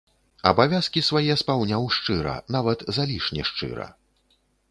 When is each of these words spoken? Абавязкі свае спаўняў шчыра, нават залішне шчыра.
Абавязкі 0.51 1.03
свае 1.09 1.33
спаўняў 1.41 1.85
шчыра, 1.97 2.33
нават 2.57 2.79
залішне 2.97 3.41
шчыра. 3.53 3.87